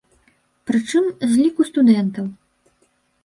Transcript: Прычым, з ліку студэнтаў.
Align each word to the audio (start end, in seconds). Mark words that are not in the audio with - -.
Прычым, 0.69 1.05
з 1.27 1.29
ліку 1.41 1.61
студэнтаў. 1.69 2.25